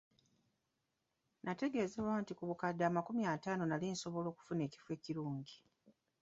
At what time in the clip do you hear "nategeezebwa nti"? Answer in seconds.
1.43-2.33